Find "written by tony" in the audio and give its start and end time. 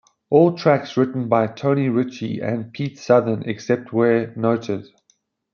0.97-1.87